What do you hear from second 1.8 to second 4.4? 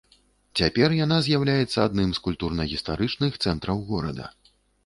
адным з культурна-гістарычных цэнтраў горада.